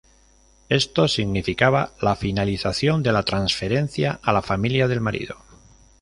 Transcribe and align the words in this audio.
Esto 0.69 1.07
significaba 1.07 1.91
la 2.01 2.15
finalización 2.15 3.03
de 3.03 3.11
la 3.11 3.21
transferencia 3.21 4.19
a 4.23 4.33
la 4.33 4.41
familia 4.41 4.87
del 4.87 4.99
marido. 4.99 5.37